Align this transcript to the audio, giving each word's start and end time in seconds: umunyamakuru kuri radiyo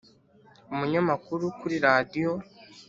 umunyamakuru 0.71 1.43
kuri 1.59 1.75
radiyo 1.85 2.31